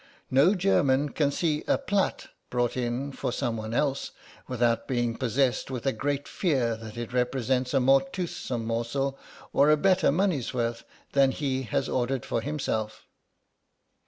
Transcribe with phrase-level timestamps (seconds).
[0.31, 4.09] No German can see a plat brought in for someone else
[4.47, 9.19] without being possessed with a great fear that it represents a more toothsome morsel
[9.53, 13.05] or a better money's worth than what he has ordered for himself."